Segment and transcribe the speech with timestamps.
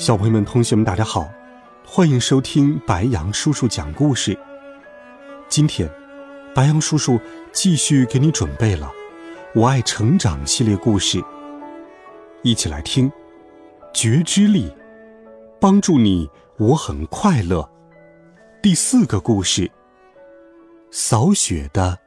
[0.00, 1.30] 小朋友们、同学们，大家好，
[1.84, 4.34] 欢迎收听白羊叔叔讲故事。
[5.46, 5.86] 今天，
[6.54, 7.20] 白羊叔叔
[7.52, 8.86] 继续给你准备了
[9.60, 11.22] 《我爱成长》系列故事，
[12.42, 13.10] 一起来听
[13.92, 14.70] 《觉知力》，
[15.60, 17.70] 帮助你我很快乐。
[18.62, 19.70] 第四个故事：
[20.90, 21.98] 扫雪的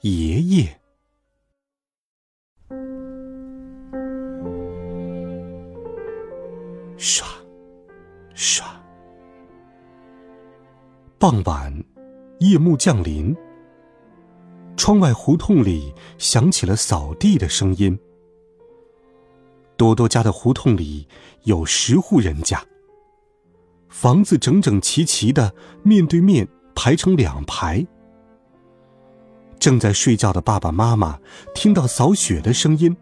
[0.00, 0.80] 爷爷。
[6.96, 7.41] 刷。
[8.42, 8.64] 唰！
[11.16, 11.72] 傍晚，
[12.40, 13.32] 夜幕降临。
[14.76, 17.96] 窗外胡同里响起了扫地的声音。
[19.76, 21.06] 多多家的胡同里
[21.44, 22.60] 有十户人家，
[23.88, 27.86] 房子整整齐齐的面对面排成两排。
[29.60, 31.20] 正在睡觉的爸爸妈妈
[31.54, 32.96] 听到扫雪的声音，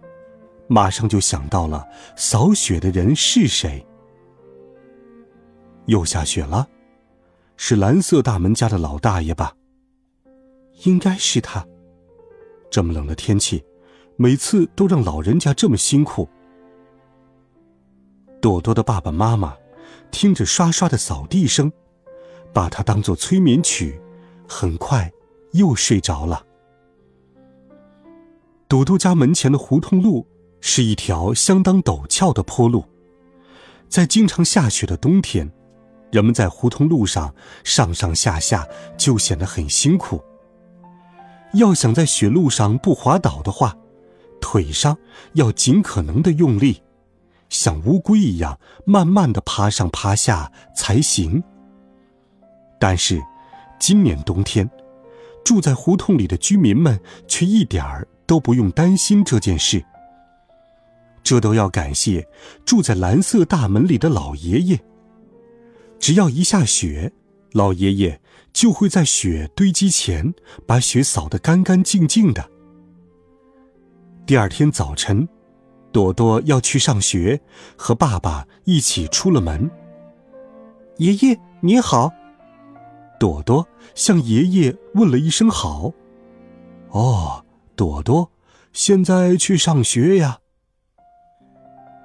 [0.69, 3.87] 马上就想到了扫雪的人是谁。
[5.91, 6.69] 又下雪了，
[7.57, 9.57] 是蓝色大门家的老大爷吧？
[10.85, 11.67] 应该是他。
[12.71, 13.65] 这么冷的天气，
[14.15, 16.29] 每次都让老人家这么辛苦。
[18.41, 19.57] 朵朵的爸爸妈妈
[20.13, 21.73] 听着刷刷的扫地声，
[22.53, 24.01] 把它当做催眠曲，
[24.49, 25.11] 很快
[25.55, 26.47] 又睡着了。
[28.69, 30.25] 朵朵家门前的胡同路
[30.61, 32.85] 是一条相当陡峭的坡路，
[33.89, 35.51] 在经常下雪的冬天。
[36.11, 38.67] 人们在胡同路上上上下下
[38.97, 40.23] 就显得很辛苦。
[41.55, 43.77] 要想在雪路上不滑倒的话，
[44.41, 44.97] 腿上
[45.35, 46.83] 要尽可能的用力，
[47.49, 51.43] 像乌龟一样慢慢的爬上爬下才行。
[52.79, 53.21] 但是，
[53.79, 54.71] 今年冬天，
[55.45, 59.85] 住在胡同里的居民们却一点儿都不用担心这件事。
[61.23, 62.27] 这都要感谢
[62.65, 64.81] 住在蓝色大门里的老爷爷。
[66.01, 67.13] 只要一下雪，
[67.53, 68.21] 老爷爷
[68.55, 70.33] 就会在雪堆积前
[70.67, 72.51] 把雪扫得干干净净的。
[74.27, 75.29] 第二天早晨，
[75.93, 77.39] 朵朵要去上学，
[77.77, 79.71] 和爸爸一起出了门。
[80.97, 82.11] 爷爷你好，
[83.19, 85.93] 朵朵向爷爷问了一声好。
[86.89, 87.45] 哦，
[87.77, 88.33] 朵朵，
[88.73, 90.39] 现在去上学呀？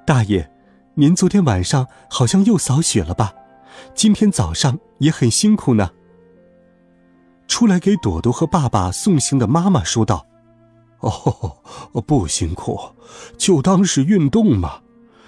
[0.05, 0.51] 大爷，
[0.95, 3.33] 您昨天晚上好像又扫雪了吧？
[3.93, 5.89] 今天早上也很辛苦呢。
[7.47, 10.25] 出来给朵朵和爸爸送行的妈妈说道
[11.01, 11.57] ：“哦，
[12.05, 12.79] 不辛苦，
[13.37, 14.81] 就当是运动嘛。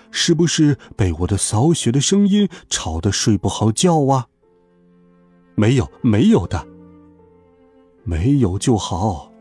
[0.10, 4.28] 是不是被我的扫雪的声音吵得睡不好觉啊
[5.56, 6.68] ？”“没有，没有的。
[8.04, 9.32] 没有就好。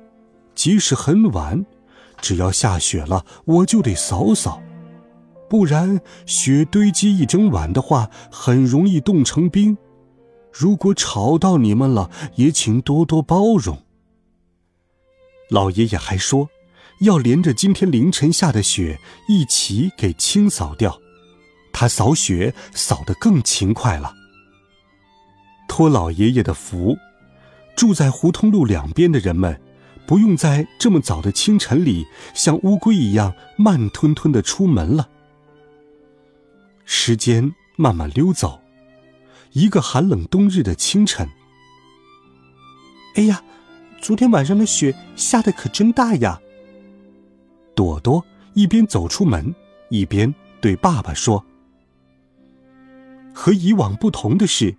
[0.55, 1.65] 即使很晚，
[2.21, 4.61] 只要下雪了，我就得扫扫。”
[5.49, 9.77] 不然，雪堆积一整晚的话，很容易冻成冰。
[10.53, 13.83] 如果吵到你们了，也请多多包容。
[15.51, 16.49] 老爷爷还说，
[17.01, 18.99] 要连着今天凌晨下的雪
[19.29, 20.99] 一起给清扫掉，
[21.73, 24.13] 他扫雪扫得更勤快了。
[25.69, 26.97] 托老爷爷的福，
[27.77, 29.61] 住在胡同路两边的人们，
[30.07, 35.09] 不用在这么早的清晨里像乌龟一样慢吞吞的出门了。
[37.09, 38.61] 时间慢慢溜走，
[39.53, 41.25] 一个寒冷冬日的清晨。
[43.15, 43.45] 哎呀，
[44.03, 46.41] 昨天晚上的雪下的可真大呀！
[47.77, 48.25] 朵朵
[48.55, 49.55] 一边走出门，
[49.89, 51.47] 一边对爸爸说
[53.33, 54.77] ：“和以往不同的是，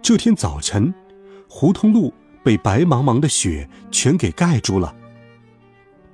[0.00, 0.94] 这天早晨，
[1.48, 2.14] 胡同路
[2.44, 4.94] 被白茫茫的雪全给盖住了。”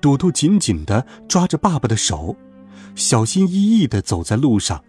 [0.01, 2.35] 朵朵紧紧的抓着爸爸的手，
[2.95, 4.83] 小心翼翼的走在路上。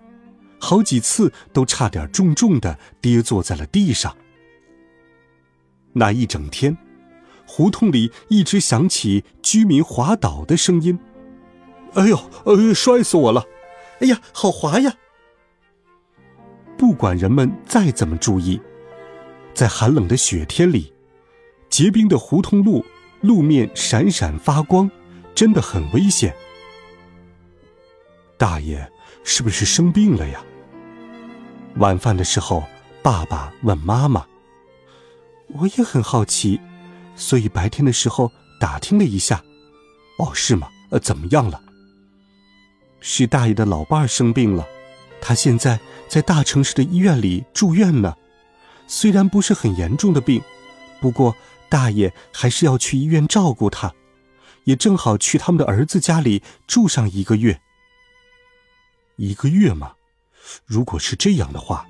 [0.60, 4.16] 好几次都差点重重的跌坐在了地上。
[5.94, 6.78] 那一整天，
[7.46, 11.00] 胡同里一直响起居民滑倒的声音。
[11.94, 13.46] 哎呦，呃，摔死我了！
[14.02, 14.94] 哎呀，好滑呀！
[16.78, 18.60] 不管人们再怎么注意，
[19.54, 20.92] 在寒冷的雪天里，
[21.69, 22.84] 结冰的胡同路
[23.22, 24.92] 路面闪闪发光，
[25.34, 26.36] 真的很危险。
[28.38, 28.92] 大爷。
[29.25, 30.42] 是不是生病了呀？
[31.77, 32.63] 晚饭的时候，
[33.01, 34.25] 爸爸问妈妈
[35.50, 36.62] ：“我也很好奇，
[37.16, 38.31] 所以白天的时候
[38.62, 39.44] 打听了一下。
[40.19, 40.69] 哦，是吗？
[40.92, 41.60] 呃，怎么样了？
[43.01, 44.66] 是大爷的老伴儿生病了，
[45.19, 48.16] 他现在在大城市的医院里住院呢。
[48.88, 50.42] 虽然不是很严重的病，
[51.01, 51.36] 不过
[51.68, 53.92] 大爷还是要去医院照顾他，
[54.66, 57.60] 也正好去他们的儿子家里住上一个月。
[59.16, 59.94] 一个月吗。”
[60.66, 61.88] 如果是这样的话，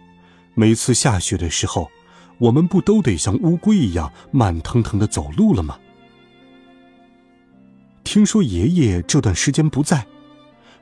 [0.54, 1.92] 每次下雪的时候，
[2.38, 5.78] 我们不都得像乌龟一样慢腾腾的走路了吗？
[8.04, 10.08] 听说爷爷这段时间不在，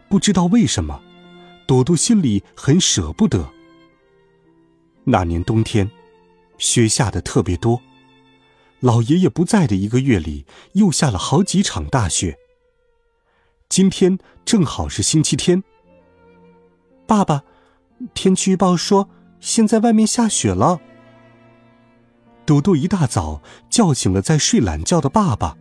[0.07, 1.01] 不知道为什么，
[1.65, 3.49] 朵朵心里很舍不得。
[5.05, 5.89] 那年冬天，
[6.59, 7.81] 雪下的特别多，
[8.81, 12.37] 老爷爷不在的一个月里，又下了好几场大雪。
[13.67, 15.63] 今天正好是星期天，
[17.13, 17.43] 爸爸。
[18.15, 19.07] 天气预报说，
[19.39, 20.79] 现在外面下雪了。
[22.43, 23.39] 朵朵一大早
[23.69, 25.55] 叫醒了在睡懒觉的爸爸。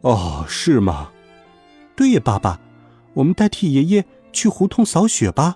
[0.00, 1.12] 哦，是吗？
[1.94, 2.58] 对呀，爸爸，
[3.12, 5.54] 我们代替爷爷去胡同扫雪吧。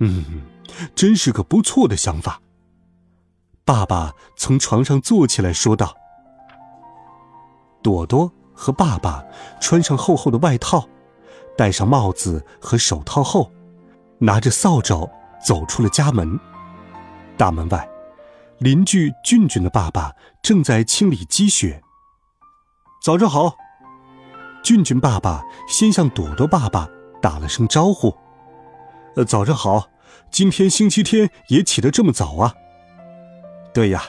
[0.00, 0.42] 嗯，
[0.94, 2.42] 真是个不错的想法。
[3.64, 5.96] 爸爸从床上坐起来说道。
[7.82, 9.24] 朵朵和爸爸
[9.62, 10.86] 穿上厚厚的外套，
[11.56, 13.50] 戴上帽子和手套后。
[14.22, 15.10] 拿着扫帚
[15.44, 16.38] 走出了家门，
[17.36, 17.88] 大门外，
[18.58, 21.82] 邻居俊俊的爸爸正在清理积雪。
[23.02, 23.56] 早上好，
[24.62, 26.88] 俊俊爸爸先向朵朵爸爸
[27.20, 28.16] 打了声招呼
[29.16, 29.88] ：“呃，早上好，
[30.30, 32.54] 今天星期天也起得这么早啊
[33.74, 34.04] ？”“对呀，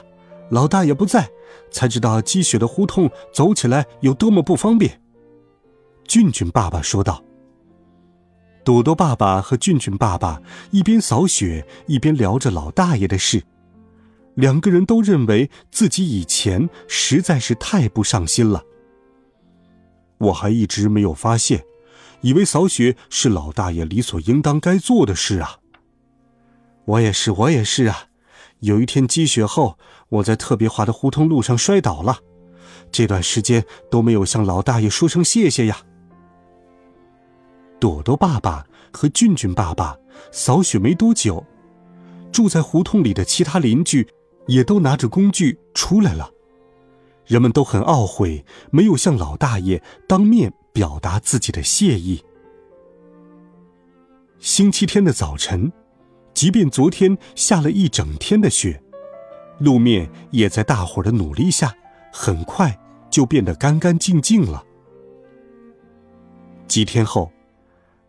[0.51, 1.27] 老大爷不在，
[1.71, 5.01] 才知道积雪的胡同走起来有多么不方便。”
[6.07, 7.22] 俊俊爸爸说道。
[8.63, 13.43] 朵朵爸爸和俊俊爸爸一边扫雪，一边聊着老大爷的事。
[14.35, 18.63] 两个人都认为自己以前实在是太不上心了。
[20.17, 21.63] 我还一直没有发现，
[22.21, 25.57] 以为扫雪是老大爷理所应当该做的事啊。
[26.85, 28.05] 我也是，我也是啊。
[28.61, 29.77] 有一天积雪后，
[30.07, 32.19] 我在特别滑的胡同路上摔倒了，
[32.91, 35.81] 这段时间都没有向老大爷说声谢谢呀。
[37.83, 39.97] 朵朵爸爸和俊俊爸爸
[40.31, 41.45] 扫雪没多久，
[42.31, 44.07] 住在胡同里的其他邻居
[44.47, 46.31] 也都拿着工具出来了。
[47.25, 52.23] 人们都很懊悔，没有向老大爷当面表达自己的谢意。
[54.39, 55.69] 星期天的早晨，
[56.33, 58.81] 即便昨天下了一整天的雪，
[59.59, 61.75] 路面也在大伙儿的努力下，
[62.13, 62.79] 很快
[63.09, 64.63] 就变得干干净净了。
[66.65, 67.29] 几天后。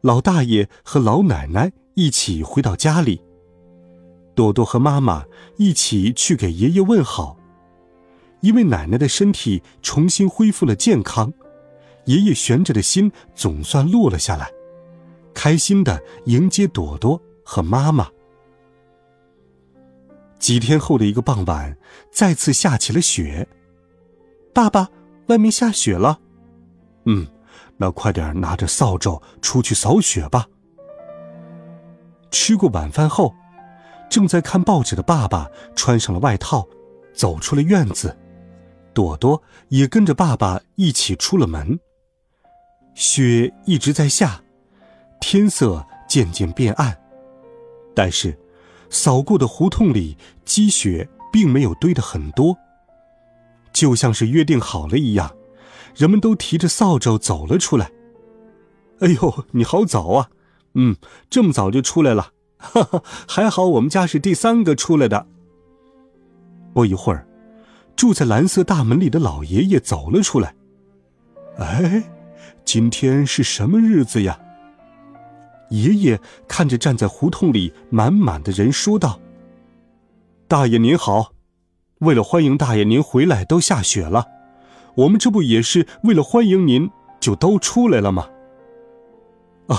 [0.04, 3.22] 老大爷和老奶奶一起回到家里，
[4.34, 5.24] 朵朵和妈妈
[5.56, 7.38] 一起去给爷爷问好。
[8.42, 11.32] 因为奶奶的身体重新恢复了健康，
[12.04, 14.52] 爷爷悬着的心总算落了下来，
[15.32, 18.06] 开心的迎接朵朵和妈妈。
[20.38, 21.74] 几天后的一个傍晚，
[22.12, 23.48] 再次下起了雪。
[24.52, 24.90] 爸爸，
[25.28, 26.20] 外面下雪了。
[27.06, 27.26] 嗯。
[27.76, 30.46] 那快点拿着扫帚出去扫雪吧。
[32.30, 33.34] 吃过晚饭后，
[34.10, 36.66] 正在看报纸的爸爸穿上了外套，
[37.14, 38.16] 走出了院子。
[38.92, 41.78] 朵朵也跟着爸爸一起出了门。
[42.94, 44.40] 雪一直在下，
[45.20, 46.96] 天色渐渐变暗，
[47.92, 48.38] 但是
[48.90, 52.56] 扫过的胡同里积雪并没有堆得很多，
[53.72, 55.34] 就像是约定好了一样。
[55.94, 57.90] 人们都提着扫帚走了出来。
[59.00, 60.30] 哎呦，你好早啊！
[60.74, 60.96] 嗯，
[61.30, 65.26] 这么早就出来了，哈哈，还好我们家是第三个出来的。
[66.72, 67.26] 不一会儿，
[67.94, 70.54] 住在蓝色大门里的老爷爷走了出来。
[71.58, 72.02] 哎，
[72.64, 74.38] 今天是什么日子呀？
[75.70, 79.20] 爷爷看着站在胡同里满满的人，说道
[80.48, 81.32] ：“大爷您好，
[82.00, 84.26] 为了欢迎大爷您回来，都下雪了。”
[84.96, 88.28] 我们这不也是为了欢迎您，就都出来了吗？
[89.66, 89.76] 啊，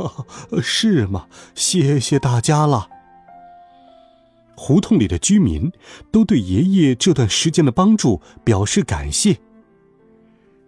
[0.62, 1.26] 是吗？
[1.54, 2.88] 谢谢大家了。
[4.56, 5.70] 胡同里的居民
[6.10, 9.36] 都对爷爷这段时间的帮助表示感谢。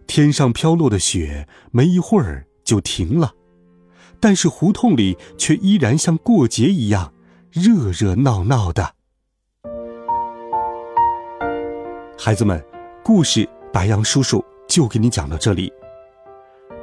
[0.06, 3.32] 天上飘落的雪没一会儿就停了，
[4.20, 7.12] 但是胡同里却依然像过节一样
[7.50, 8.94] 热热闹闹的。
[12.18, 12.62] 孩子们，
[13.02, 13.48] 故事。
[13.72, 15.72] 白杨叔叔就给你讲到这里。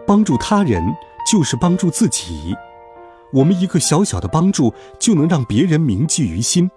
[0.08, 0.84] 帮助他人
[1.32, 2.56] 就是帮助自己，
[3.34, 6.70] 我们一个小小的帮助就能让别人铭记于心，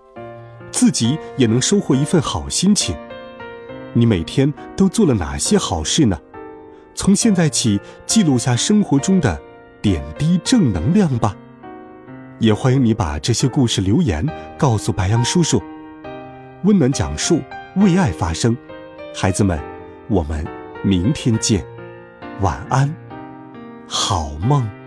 [0.71, 2.97] 自己也能收获一份好心情。
[3.93, 6.19] 你每天都做了哪些好事呢？
[6.95, 9.41] 从现在起，记录下生活中的
[9.81, 11.37] 点滴正能量吧。
[12.39, 15.63] 也欢迎你把这些故事留言告诉白杨叔叔。
[16.65, 17.41] 温暖讲述，
[17.77, 18.57] 为爱发声。
[19.15, 19.59] 孩子们，
[20.09, 20.43] 我们
[20.83, 21.63] 明天见，
[22.41, 22.95] 晚安，
[23.87, 24.78] 好梦。